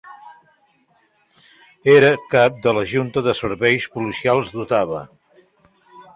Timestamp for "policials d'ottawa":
3.99-5.05